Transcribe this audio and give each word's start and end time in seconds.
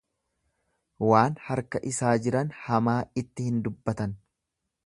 Waan 1.07 1.35
harka 1.51 1.83
isaa 1.91 2.15
jiran 2.27 2.51
hamaa 2.65 2.99
itti 3.25 3.49
hin 3.51 3.65
dubbatan. 3.69 4.21